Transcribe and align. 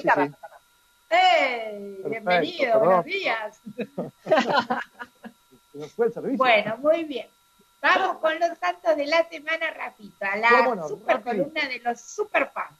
sí. 0.00 0.08
¡Hey! 1.10 1.98
bienvenido, 2.04 2.78
buenos 2.80 3.04
días. 3.04 3.60
bueno, 6.36 6.76
muy 6.78 7.04
bien. 7.04 7.26
Vamos 7.80 8.18
con 8.18 8.38
los 8.40 8.58
santos 8.58 8.96
de 8.96 9.06
la 9.06 9.28
semana, 9.28 9.70
Rafita, 9.70 10.36
la 10.36 10.88
super 10.88 11.22
columna 11.22 11.68
de 11.68 11.78
los 11.78 12.00
super 12.00 12.50
fans. 12.50 12.76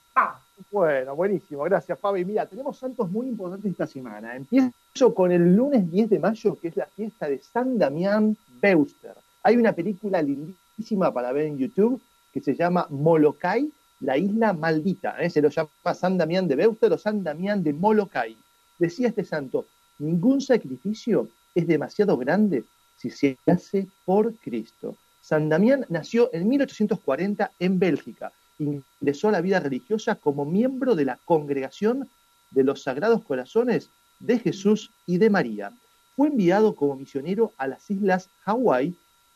Bueno, 0.71 1.15
buenísimo, 1.15 1.63
gracias 1.65 1.99
Fabi. 1.99 2.25
Mira, 2.25 2.45
tenemos 2.47 2.79
santos 2.79 3.09
muy 3.11 3.29
importantes 3.29 3.71
esta 3.71 3.87
semana. 3.87 4.35
Empiezo 4.35 5.15
con 5.15 5.31
el 5.31 5.55
lunes 5.55 5.91
10 5.91 6.11
de 6.11 6.19
mayo, 6.19 6.59
que 6.61 6.69
es 6.69 6.77
la 6.77 6.87
fiesta 6.87 7.29
de 7.29 7.39
San 7.39 7.79
Damián 7.79 8.37
Beuster. 8.61 9.15
Hay 9.45 9.57
una 9.57 9.73
película 9.73 10.21
lindísima 10.21 11.13
para 11.13 11.33
ver 11.33 11.47
en 11.47 11.59
YouTube 11.59 12.01
que 12.33 12.41
se 12.41 12.55
llama 12.55 12.87
Molokai, 12.91 13.71
la 14.01 14.17
isla 14.17 14.53
maldita. 14.53 15.21
¿eh? 15.21 15.31
Se 15.31 15.43
lo 15.43 15.49
llama 15.49 15.71
San 15.95 16.19
Damián 16.19 16.49
de 16.49 16.57
Beuster 16.57 16.93
o 16.93 16.99
San 16.99 17.23
Damián 17.25 17.63
de 17.63 17.73
Molokai. 17.73 18.37
Decía 18.79 19.09
este 19.09 19.25
santo, 19.25 19.67
ningún 19.99 20.41
sacrificio 20.41 21.29
es 21.55 21.67
demasiado 21.67 22.17
grande 22.17 22.65
si 22.97 23.11
se 23.11 23.39
hace 23.47 23.87
por 24.05 24.35
Cristo. 24.37 24.97
San 25.21 25.49
Damián 25.49 25.85
nació 25.89 26.31
en 26.33 26.49
1840 26.49 27.53
en 27.59 27.79
Bélgica. 27.79 28.33
Ingresó 28.59 29.29
a 29.29 29.33
la 29.33 29.41
vida 29.41 29.61
religiosa 29.61 30.15
como 30.15 30.45
miembro 30.45 30.95
de 30.95 31.05
la 31.05 31.19
congregación 31.25 32.09
de 32.51 32.65
los 32.65 32.83
Sagrados 32.83 33.23
Corazones 33.25 33.91
de 34.21 34.39
Jesús 34.39 34.91
y 35.07 35.19
de 35.19 35.31
María. 35.31 35.73
Fue 36.17 36.29
enviado 36.29 36.75
como 36.75 36.97
misionero 36.97 37.53
a 37.57 37.69
las 37.69 37.89
islas 37.91 38.31
Hawái 38.41 38.95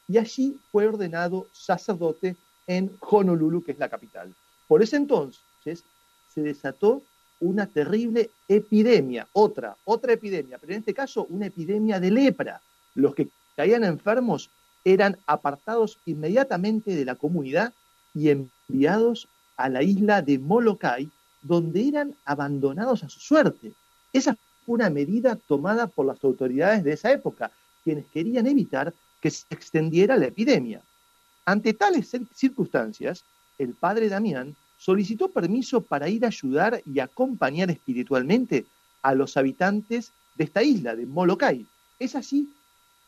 y 0.08 0.18
allí 0.18 0.58
fue 0.70 0.88
ordenado 0.88 1.46
sacerdote 1.52 2.36
en 2.66 2.90
Honolulu, 3.00 3.62
que 3.62 3.72
es 3.72 3.78
la 3.78 3.88
capital. 3.88 4.34
Por 4.72 4.82
ese 4.82 4.96
entonces 4.96 5.84
se 6.32 6.40
desató 6.40 7.02
una 7.40 7.66
terrible 7.66 8.30
epidemia, 8.48 9.28
otra, 9.34 9.76
otra 9.84 10.14
epidemia, 10.14 10.56
pero 10.56 10.72
en 10.72 10.78
este 10.78 10.94
caso 10.94 11.26
una 11.28 11.44
epidemia 11.44 12.00
de 12.00 12.10
lepra. 12.10 12.62
Los 12.94 13.14
que 13.14 13.28
caían 13.54 13.84
enfermos 13.84 14.48
eran 14.82 15.18
apartados 15.26 15.98
inmediatamente 16.06 16.96
de 16.96 17.04
la 17.04 17.16
comunidad 17.16 17.74
y 18.14 18.30
enviados 18.30 19.28
a 19.58 19.68
la 19.68 19.82
isla 19.82 20.22
de 20.22 20.38
Molokai, 20.38 21.10
donde 21.42 21.88
eran 21.88 22.14
abandonados 22.24 23.04
a 23.04 23.10
su 23.10 23.20
suerte. 23.20 23.74
Esa 24.14 24.38
fue 24.64 24.76
una 24.76 24.88
medida 24.88 25.36
tomada 25.36 25.86
por 25.86 26.06
las 26.06 26.24
autoridades 26.24 26.82
de 26.82 26.94
esa 26.94 27.12
época, 27.12 27.50
quienes 27.84 28.06
querían 28.06 28.46
evitar 28.46 28.94
que 29.20 29.28
se 29.28 29.44
extendiera 29.50 30.16
la 30.16 30.28
epidemia. 30.28 30.80
Ante 31.44 31.74
tales 31.74 32.10
circunstancias, 32.34 33.22
el 33.58 33.74
padre 33.74 34.08
Damián 34.08 34.56
solicitó 34.82 35.28
permiso 35.28 35.80
para 35.80 36.08
ir 36.08 36.24
a 36.24 36.28
ayudar 36.28 36.82
y 36.92 36.98
acompañar 36.98 37.70
espiritualmente 37.70 38.66
a 39.00 39.14
los 39.14 39.36
habitantes 39.36 40.10
de 40.34 40.42
esta 40.42 40.64
isla, 40.64 40.96
de 40.96 41.06
Molokai. 41.06 41.64
Es 42.00 42.16
así 42.16 42.52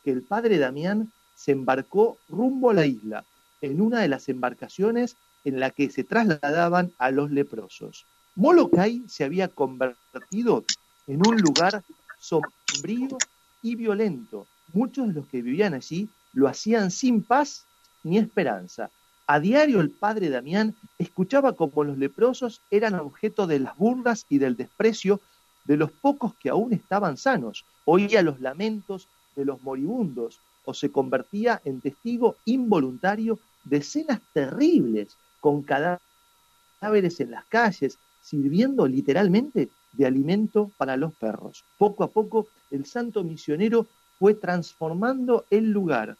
que 0.05 0.12
el 0.12 0.22
padre 0.22 0.58
Damián 0.58 1.11
se 1.34 1.50
embarcó 1.50 2.17
rumbo 2.28 2.70
a 2.70 2.75
la 2.75 2.86
isla, 2.86 3.25
en 3.61 3.80
una 3.80 4.00
de 4.00 4.06
las 4.06 4.28
embarcaciones 4.28 5.17
en 5.42 5.58
la 5.58 5.70
que 5.70 5.91
se 5.91 6.05
trasladaban 6.05 6.92
a 6.97 7.11
los 7.11 7.33
leprosos. 7.33 8.06
Molokai 8.36 9.02
se 9.08 9.25
había 9.25 9.48
convertido 9.48 10.64
en 11.08 11.27
un 11.27 11.39
lugar 11.39 11.83
sombrío 12.20 13.19
y 13.62 13.75
violento. 13.75 14.47
Muchos 14.72 15.08
de 15.08 15.14
los 15.14 15.27
que 15.27 15.42
vivían 15.42 15.75
allí 15.75 16.08
lo 16.34 16.47
hacían 16.47 16.92
sin 16.92 17.25
paz 17.25 17.64
ni 18.05 18.19
esperanza. 18.19 18.91
A 19.27 19.41
diario 19.41 19.80
el 19.80 19.91
padre 19.91 20.28
Damián 20.28 20.75
escuchaba 20.98 21.55
como 21.55 21.83
los 21.83 21.97
leprosos 21.97 22.61
eran 22.70 22.94
objeto 22.94 23.47
de 23.47 23.58
las 23.58 23.77
burlas 23.77 24.27
y 24.28 24.36
del 24.36 24.55
desprecio 24.55 25.20
de 25.64 25.78
los 25.78 25.91
pocos 25.91 26.34
que 26.34 26.50
aún 26.50 26.75
estaban 26.75 27.17
sanos. 27.17 27.64
Oía 27.86 28.22
los 28.22 28.41
lamentos 28.41 29.08
de 29.34 29.47
los 29.47 29.62
moribundos 29.62 30.41
o 30.67 30.75
se 30.75 30.91
convertía 30.91 31.62
en 31.64 31.80
testigo 31.80 32.36
involuntario 32.45 33.39
de 33.64 33.79
escenas 33.79 34.20
terribles 34.34 35.17
con 35.40 35.63
cadáveres 35.63 37.20
en 37.20 37.30
las 37.30 37.46
calles, 37.46 37.98
sirviendo 38.23 38.86
literalmente 38.86 39.70
de 39.92 40.07
alimento 40.07 40.70
para 40.77 40.98
los 40.98 41.14
perros. 41.14 41.64
Poco 41.79 42.05
a 42.05 42.08
poco 42.08 42.46
el 42.70 42.84
santo 42.84 43.24
misionero 43.24 43.86
fue 44.18 44.34
transformando 44.34 45.45
el 45.51 45.70
lugar, 45.70 46.17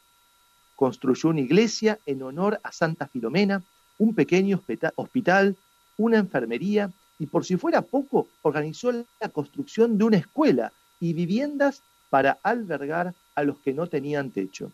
Construyó 0.77 1.31
una 1.31 1.41
iglesia 1.41 1.99
en 2.07 2.23
honor 2.23 2.61
a 2.63 2.73
Santa 2.73 3.07
Filomena, 3.07 3.63
un 3.99 4.15
pequeño 4.15 4.61
hospital, 4.97 5.57
una 5.97 6.19
enfermería 6.19 6.91
y 7.19 7.27
por 7.27 7.45
si 7.45 7.57
fuera 7.57 7.83
poco, 7.83 8.29
organizó 8.43 8.93
la 8.93 9.29
construcción 9.29 9.99
de 9.99 10.05
una 10.05 10.17
escuela 10.17 10.73
y 11.01 11.13
viviendas 11.13 11.83
para 12.11 12.39
albergar 12.43 13.15
a 13.35 13.45
los 13.45 13.59
que 13.59 13.73
no 13.73 13.87
tenían 13.87 14.31
techo. 14.31 14.73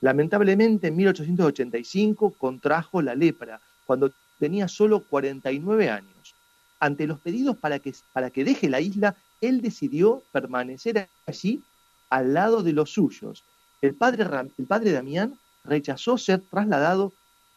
Lamentablemente, 0.00 0.88
en 0.88 0.96
1885 0.96 2.34
contrajo 2.36 3.02
la 3.02 3.14
lepra, 3.14 3.60
cuando 3.86 4.12
tenía 4.38 4.68
solo 4.68 5.00
49 5.00 5.90
años. 5.90 6.34
Ante 6.78 7.06
los 7.06 7.18
pedidos 7.20 7.56
para 7.56 7.78
que, 7.78 7.94
para 8.12 8.30
que 8.30 8.44
deje 8.44 8.68
la 8.68 8.80
isla, 8.80 9.16
él 9.40 9.60
decidió 9.60 10.22
permanecer 10.32 11.08
allí 11.26 11.62
al 12.10 12.34
lado 12.34 12.62
de 12.62 12.72
los 12.72 12.90
suyos 12.90 13.42
el 13.86 13.94
padre, 13.94 14.24
el 14.58 14.66
padre 14.66 14.92
Damián 14.92 15.38
rechazó 15.64 16.18
ser 16.18 16.40
trasladado 16.40 17.12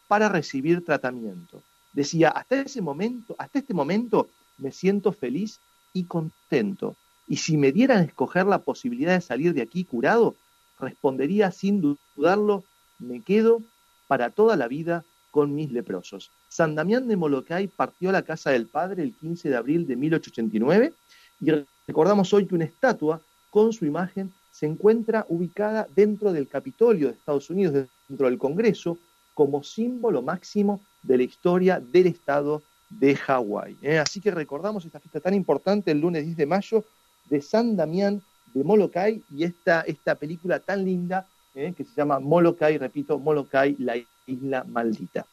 para 0.08 0.28
recibir 0.28 0.84
tratamiento. 0.84 1.62
Decía, 1.92 2.30
hasta 2.30 2.60
ese 2.60 2.80
momento, 2.80 3.34
hasta 3.38 3.58
este 3.58 3.74
momento 3.74 4.28
me 4.58 4.72
siento 4.72 5.12
feliz 5.12 5.60
y 5.92 6.04
contento. 6.04 6.96
Y 7.26 7.36
si 7.36 7.56
me 7.56 7.72
dieran 7.72 7.98
a 7.98 8.04
escoger 8.04 8.46
la 8.46 8.58
posibilidad 8.58 9.14
de 9.14 9.20
salir 9.20 9.52
de 9.52 9.62
aquí 9.62 9.84
curado, 9.84 10.34
respondería 10.78 11.50
sin 11.50 11.96
dudarlo, 12.16 12.64
me 12.98 13.20
quedo 13.20 13.62
para 14.06 14.30
toda 14.30 14.56
la 14.56 14.68
vida 14.68 15.04
con 15.30 15.54
mis 15.54 15.70
leprosos. 15.70 16.30
San 16.48 16.74
Damián 16.74 17.06
de 17.06 17.16
Molokai 17.16 17.68
partió 17.68 18.08
a 18.08 18.12
la 18.12 18.22
casa 18.22 18.50
del 18.50 18.66
padre 18.66 19.02
el 19.02 19.14
15 19.14 19.50
de 19.50 19.56
abril 19.56 19.86
de 19.86 19.96
1889 19.96 20.92
y 21.40 21.50
recordamos 21.86 22.32
hoy 22.32 22.46
que 22.46 22.54
una 22.54 22.64
estatua 22.64 23.20
con 23.50 23.72
su 23.72 23.84
imagen 23.84 24.32
se 24.58 24.66
encuentra 24.66 25.24
ubicada 25.28 25.86
dentro 25.94 26.32
del 26.32 26.48
Capitolio 26.48 27.06
de 27.06 27.14
Estados 27.14 27.48
Unidos, 27.48 27.86
dentro 28.08 28.26
del 28.26 28.38
Congreso, 28.38 28.98
como 29.32 29.62
símbolo 29.62 30.20
máximo 30.20 30.80
de 31.00 31.16
la 31.16 31.22
historia 31.22 31.78
del 31.78 32.08
Estado 32.08 32.60
de 32.90 33.14
Hawái. 33.14 33.76
¿eh? 33.82 34.00
Así 34.00 34.20
que 34.20 34.32
recordamos 34.32 34.84
esta 34.84 34.98
fiesta 34.98 35.20
tan 35.20 35.34
importante 35.34 35.92
el 35.92 36.00
lunes 36.00 36.24
10 36.24 36.36
de 36.36 36.46
mayo 36.46 36.84
de 37.30 37.40
San 37.40 37.76
Damián 37.76 38.20
de 38.52 38.64
Molokai 38.64 39.22
y 39.30 39.44
esta, 39.44 39.82
esta 39.82 40.16
película 40.16 40.58
tan 40.58 40.84
linda 40.84 41.28
¿eh? 41.54 41.72
que 41.76 41.84
se 41.84 41.94
llama 41.94 42.18
Molokai, 42.18 42.78
repito, 42.78 43.16
Molokai, 43.20 43.76
la 43.78 43.94
isla 44.26 44.64
maldita. 44.64 45.24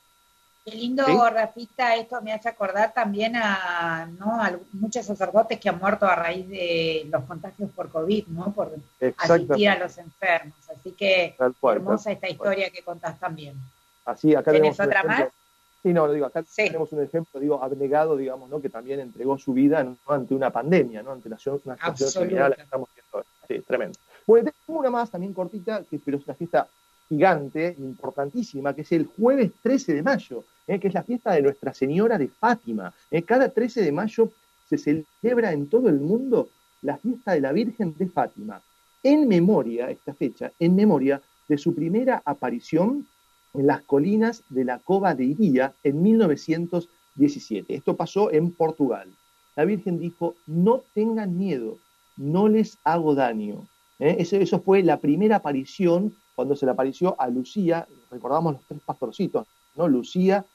Qué 0.65 0.71
lindo, 0.71 1.05
Rafita, 1.29 1.95
esto 1.95 2.19
me 2.23 2.33
hace 2.33 2.49
acordar 2.49 2.91
también 2.91 3.35
a, 3.35 4.09
¿no? 4.17 4.41
muchos 4.73 5.05
sacerdotes 5.05 5.59
que 5.59 5.69
han 5.69 5.77
muerto 5.77 6.07
a 6.07 6.15
raíz 6.15 6.49
de 6.49 7.07
los 7.11 7.23
contagios 7.25 7.69
por 7.69 7.89
COVID, 7.89 8.25
¿no? 8.29 8.51
Por 8.51 8.73
asistir 9.15 9.69
a 9.69 9.77
los 9.77 9.95
enfermos. 9.99 10.57
Así 10.75 10.93
que 10.93 11.35
hermosa 11.61 12.11
esta 12.11 12.27
historia 12.27 12.71
que 12.71 12.81
contás 12.81 13.19
también. 13.19 13.55
Así, 14.05 14.33
acá 14.33 14.51
¿Tienes 14.51 14.79
otra 14.79 15.03
más? 15.03 15.25
Sí, 15.83 15.93
no, 15.93 16.11
digo, 16.11 16.25
acá 16.25 16.43
tenemos 16.55 16.91
un 16.93 17.03
ejemplo, 17.03 17.39
digo, 17.39 17.61
abnegado, 17.61 18.17
digamos, 18.17 18.49
¿no? 18.49 18.59
Que 18.59 18.69
también 18.69 18.99
entregó 18.99 19.37
su 19.37 19.53
vida 19.53 19.85
ante 20.07 20.33
una 20.33 20.49
pandemia, 20.49 21.03
¿no? 21.03 21.11
Ante 21.11 21.29
la, 21.29 21.37
una 21.63 21.75
situación 21.75 22.27
general 22.27 22.55
que 22.55 22.63
estamos 22.63 22.89
viendo. 22.95 23.27
Sí, 23.47 23.59
tremendo. 23.67 23.99
Bueno, 24.25 24.49
tengo 24.65 24.79
una 24.79 24.89
más 24.89 25.11
también 25.11 25.31
cortita, 25.31 25.83
que 25.83 25.99
pero 25.99 26.17
es 26.17 26.25
una 26.25 26.33
fiesta 26.33 26.67
gigante, 27.07 27.75
importantísima, 27.77 28.73
que 28.73 28.81
es 28.81 28.91
el 28.93 29.05
jueves 29.15 29.51
13 29.61 29.93
de 29.93 30.01
mayo 30.01 30.43
¿eh? 30.67 30.79
que 30.79 30.87
es 30.87 30.93
la 30.93 31.03
fiesta 31.03 31.33
de 31.33 31.41
Nuestra 31.41 31.73
Señora 31.73 32.17
de 32.17 32.27
Fátima. 32.27 32.93
¿eh? 33.11 33.21
Cada 33.23 33.49
13 33.49 33.81
de 33.81 33.91
mayo 33.91 34.31
se 34.67 34.77
celebra 34.77 35.53
en 35.53 35.67
todo 35.67 35.89
el 35.89 35.99
mundo 35.99 36.49
la 36.81 36.97
fiesta 36.97 37.33
de 37.33 37.41
la 37.41 37.51
Virgen 37.51 37.95
de 37.97 38.07
Fátima, 38.07 38.61
en 39.03 39.27
memoria, 39.27 39.89
esta 39.89 40.13
fecha, 40.13 40.51
en 40.59 40.75
memoria 40.75 41.21
de 41.47 41.57
su 41.57 41.73
primera 41.75 42.21
aparición 42.25 43.07
en 43.53 43.67
las 43.67 43.81
colinas 43.83 44.43
de 44.49 44.65
la 44.65 44.79
Cova 44.79 45.15
de 45.15 45.25
Iría 45.25 45.73
en 45.83 46.01
1917. 46.01 47.73
Esto 47.73 47.95
pasó 47.95 48.31
en 48.31 48.51
Portugal. 48.51 49.09
La 49.55 49.65
Virgen 49.65 49.99
dijo, 49.99 50.35
no 50.45 50.83
tengan 50.93 51.37
miedo, 51.37 51.77
no 52.17 52.49
les 52.49 52.77
hago 52.83 53.15
daño. 53.15 53.67
¿eh? 53.99 54.17
Eso, 54.19 54.35
eso, 54.35 54.59
fue 54.59 54.83
la 54.83 54.97
primera 54.97 55.37
aparición 55.37 56.13
cuando 56.35 56.55
se 56.55 56.65
le 56.65 56.73
apareció 56.73 57.19
a 57.19 57.29
Lucía, 57.29 57.87
recordamos 58.11 58.53
los 58.53 58.61
tres 58.67 58.81
pastorcitos, 58.85 59.47
¿no? 59.75 59.87
Lucía, 59.87 60.45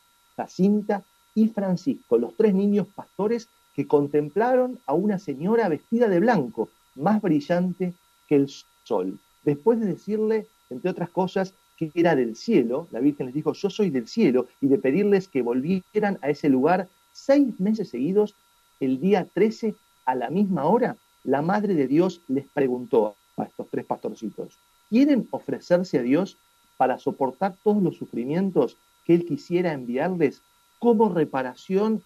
Jacinta 0.40 1.02
y 1.34 1.48
Francisco, 1.48 2.16
los 2.16 2.34
tres 2.34 2.54
niños 2.54 2.86
pastores 2.94 3.48
que 3.74 3.86
contemplaron 3.86 4.78
a 4.86 4.94
una 4.94 5.18
señora 5.18 5.68
vestida 5.68 6.08
de 6.08 6.18
blanco, 6.18 6.70
más 6.94 7.20
brillante 7.20 7.92
que 8.26 8.36
el 8.36 8.50
sol. 8.84 9.18
Después 9.44 9.80
de 9.80 9.86
decirle, 9.86 10.46
entre 10.70 10.90
otras 10.90 11.10
cosas, 11.10 11.52
que 11.76 11.90
era 11.94 12.16
del 12.16 12.36
cielo, 12.36 12.88
la 12.90 13.00
Virgen 13.00 13.26
les 13.26 13.34
dijo, 13.34 13.52
yo 13.52 13.68
soy 13.68 13.90
del 13.90 14.08
cielo, 14.08 14.46
y 14.62 14.68
de 14.68 14.78
pedirles 14.78 15.28
que 15.28 15.42
volvieran 15.42 16.18
a 16.22 16.30
ese 16.30 16.48
lugar 16.48 16.88
seis 17.12 17.60
meses 17.60 17.90
seguidos, 17.90 18.34
el 18.80 18.98
día 18.98 19.26
13, 19.34 19.74
a 20.06 20.14
la 20.14 20.30
misma 20.30 20.64
hora, 20.64 20.96
la 21.24 21.42
Madre 21.42 21.74
de 21.74 21.86
Dios 21.86 22.22
les 22.28 22.46
preguntó 22.48 23.14
a 23.36 23.44
estos 23.44 23.68
tres 23.70 23.84
pastorcitos, 23.84 24.56
¿quieren 24.88 25.28
ofrecerse 25.30 25.98
a 25.98 26.02
Dios 26.02 26.38
para 26.78 26.98
soportar 26.98 27.56
todos 27.62 27.82
los 27.82 27.96
sufrimientos 27.96 28.78
que 29.04 29.14
Él 29.14 29.24
quisiera 29.24 29.72
enviarles 29.72 30.42
como 30.78 31.08
reparación 31.08 32.02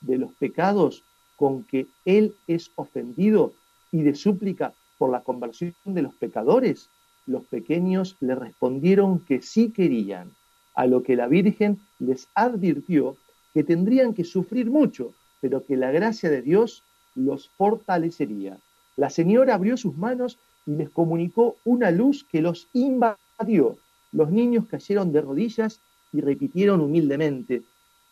de 0.00 0.18
los 0.18 0.32
pecados 0.32 1.02
con 1.36 1.64
que 1.64 1.86
Él 2.04 2.34
es 2.46 2.70
ofendido 2.76 3.52
y 3.92 4.02
de 4.02 4.14
súplica 4.14 4.72
por 4.98 5.10
la 5.10 5.22
conversión 5.22 5.74
de 5.84 6.02
los 6.02 6.14
pecadores? 6.14 6.88
Los 7.26 7.44
pequeños 7.44 8.16
le 8.20 8.34
respondieron 8.34 9.20
que 9.20 9.42
sí 9.42 9.70
querían, 9.70 10.32
a 10.74 10.86
lo 10.86 11.02
que 11.02 11.16
la 11.16 11.26
Virgen 11.26 11.80
les 11.98 12.28
advirtió 12.34 13.16
que 13.52 13.64
tendrían 13.64 14.12
que 14.14 14.24
sufrir 14.24 14.70
mucho, 14.70 15.12
pero 15.40 15.64
que 15.64 15.76
la 15.76 15.90
gracia 15.90 16.30
de 16.30 16.42
Dios 16.42 16.82
los 17.14 17.48
fortalecería. 17.56 18.58
La 18.96 19.10
señora 19.10 19.54
abrió 19.54 19.76
sus 19.76 19.96
manos 19.96 20.38
y 20.66 20.72
les 20.72 20.90
comunicó 20.90 21.56
una 21.64 21.90
luz 21.90 22.24
que 22.30 22.42
los 22.42 22.68
invadió. 22.72 23.78
Los 24.12 24.30
niños 24.30 24.66
cayeron 24.66 25.12
de 25.12 25.22
rodillas 25.22 25.80
y 26.12 26.20
repitieron 26.20 26.80
humildemente, 26.80 27.62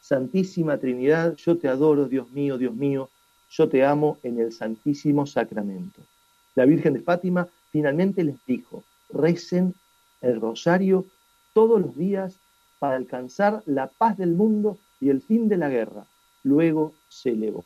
Santísima 0.01 0.77
Trinidad, 0.79 1.37
yo 1.37 1.57
te 1.57 1.69
adoro, 1.69 2.09
Dios 2.09 2.31
mío, 2.31 2.59
Dios 2.59 2.75
mío, 2.75 3.09
yo 3.51 3.69
te 3.69 3.85
amo 3.85 4.19
en 4.23 4.39
el 4.39 4.53
Santísimo 4.53 5.27
Sacramento. 5.27 6.03
La 6.55 6.67
Virgen 6.67 6.95
de 6.95 7.01
Fátima 7.01 7.49
finalmente 7.71 8.23
les 8.23 8.37
dijo, 8.47 8.85
recen 9.11 9.75
el 10.21 10.41
rosario 10.41 11.07
todos 11.53 11.81
los 11.81 11.97
días 11.97 12.37
para 12.79 12.97
alcanzar 12.97 13.63
la 13.67 13.87
paz 13.87 14.19
del 14.19 14.33
mundo 14.33 14.77
y 15.01 15.09
el 15.09 15.23
fin 15.23 15.49
de 15.49 15.57
la 15.57 15.69
guerra. 15.69 16.05
Luego 16.43 16.93
se 17.09 17.31
elevó. 17.31 17.65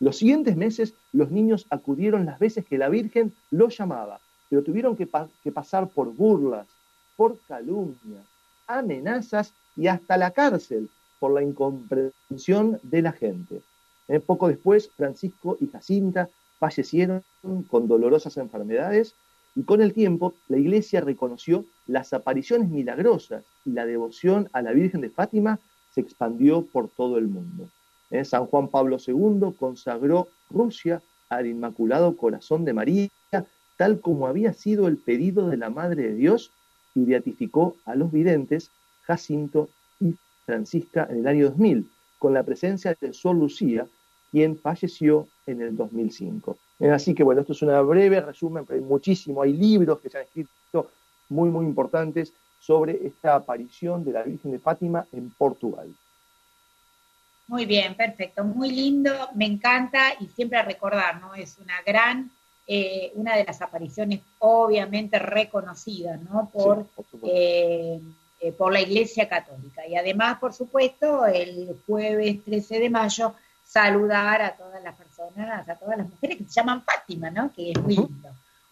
Los 0.00 0.16
siguientes 0.16 0.56
meses 0.56 0.94
los 1.12 1.30
niños 1.30 1.66
acudieron 1.70 2.24
las 2.24 2.38
veces 2.38 2.64
que 2.64 2.78
la 2.78 2.88
Virgen 2.88 3.34
los 3.50 3.76
llamaba, 3.76 4.20
pero 4.48 4.62
tuvieron 4.62 4.96
que, 4.96 5.06
pasar 5.06 5.88
por 5.88 6.14
burlas, 6.14 6.66
por 7.16 7.38
calumnias, 7.48 8.24
amenazas 8.68 9.52
y 9.76 9.88
hasta 9.88 10.16
la 10.16 10.30
cárcel 10.30 10.88
por 11.18 11.32
la 11.32 11.42
incomprensión 11.42 12.78
de 12.82 13.02
la 13.02 13.12
gente. 13.12 13.60
Eh, 14.06 14.20
poco 14.20 14.48
después, 14.48 14.90
Francisco 14.96 15.56
y 15.60 15.66
Jacinta 15.66 16.28
fallecieron 16.58 17.22
con 17.68 17.88
dolorosas 17.88 18.36
enfermedades 18.36 19.14
y 19.54 19.62
con 19.62 19.82
el 19.82 19.92
tiempo 19.92 20.34
la 20.48 20.58
iglesia 20.58 21.00
reconoció 21.00 21.64
las 21.86 22.12
apariciones 22.12 22.68
milagrosas 22.68 23.44
y 23.64 23.70
la 23.70 23.86
devoción 23.86 24.48
a 24.52 24.62
la 24.62 24.72
Virgen 24.72 25.00
de 25.00 25.10
Fátima 25.10 25.58
se 25.94 26.00
expandió 26.00 26.64
por 26.64 26.88
todo 26.88 27.18
el 27.18 27.28
mundo. 27.28 27.68
Eh, 28.10 28.24
San 28.24 28.46
Juan 28.46 28.68
Pablo 28.68 28.98
II 29.04 29.54
consagró 29.58 30.28
Rusia 30.50 31.02
al 31.28 31.46
Inmaculado 31.46 32.16
Corazón 32.16 32.64
de 32.64 32.72
María, 32.72 33.08
tal 33.76 34.00
como 34.00 34.26
había 34.26 34.52
sido 34.54 34.88
el 34.88 34.96
pedido 34.96 35.48
de 35.48 35.56
la 35.56 35.70
Madre 35.70 36.04
de 36.04 36.14
Dios, 36.14 36.50
y 36.98 37.04
beatificó 37.04 37.76
a 37.84 37.94
los 37.94 38.10
videntes 38.10 38.70
Jacinto 39.04 39.68
y 40.00 40.14
Francisca 40.44 41.06
en 41.10 41.18
el 41.20 41.28
año 41.28 41.50
2000, 41.50 41.88
con 42.18 42.34
la 42.34 42.42
presencia 42.42 42.96
de 43.00 43.12
Sol 43.12 43.38
Lucía, 43.38 43.86
quien 44.30 44.58
falleció 44.58 45.28
en 45.46 45.62
el 45.62 45.76
2005. 45.76 46.56
Así 46.92 47.14
que 47.14 47.22
bueno, 47.22 47.40
esto 47.40 47.52
es 47.52 47.62
una 47.62 47.80
breve 47.80 48.20
resumen, 48.20 48.64
pero 48.64 48.78
hay 48.78 48.84
muchísimo, 48.84 49.42
hay 49.42 49.52
libros 49.52 50.00
que 50.00 50.10
se 50.10 50.18
han 50.18 50.24
escrito 50.24 50.90
muy, 51.28 51.50
muy 51.50 51.66
importantes 51.66 52.32
sobre 52.60 53.06
esta 53.06 53.34
aparición 53.34 54.04
de 54.04 54.12
la 54.12 54.22
Virgen 54.22 54.50
de 54.50 54.58
Fátima 54.58 55.06
en 55.12 55.30
Portugal. 55.30 55.88
Muy 57.46 57.64
bien, 57.64 57.94
perfecto, 57.94 58.44
muy 58.44 58.70
lindo, 58.70 59.10
me 59.34 59.46
encanta 59.46 60.12
y 60.20 60.26
siempre 60.26 60.58
a 60.58 60.62
recordar, 60.62 61.20
¿no? 61.20 61.34
Es 61.34 61.56
una 61.58 61.80
gran, 61.86 62.30
eh, 62.70 63.12
una 63.14 63.34
de 63.34 63.44
las 63.44 63.62
apariciones 63.62 64.20
obviamente 64.40 65.18
reconocidas, 65.18 66.20
¿no? 66.20 66.50
Por, 66.52 66.86
eh, 67.22 67.98
eh, 68.40 68.52
por 68.52 68.74
la 68.74 68.82
Iglesia 68.82 69.26
Católica. 69.26 69.86
Y 69.86 69.96
además, 69.96 70.38
por 70.38 70.52
supuesto, 70.52 71.24
el 71.24 71.80
jueves 71.86 72.44
13 72.44 72.78
de 72.78 72.90
mayo, 72.90 73.34
saludar 73.64 74.42
a 74.42 74.54
todas 74.54 74.82
las 74.82 74.94
personas, 74.96 75.66
a 75.66 75.76
todas 75.76 75.96
las 75.96 76.10
mujeres 76.10 76.36
que 76.36 76.44
se 76.44 76.50
llaman 76.50 76.82
Fátima, 76.82 77.30
¿no? 77.30 77.50
Que 77.54 77.70
es 77.70 77.80
muy 77.80 77.96
lindo. 77.96 78.28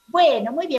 Bueno, 0.08 0.52
muy 0.52 0.66
bien. 0.66 0.74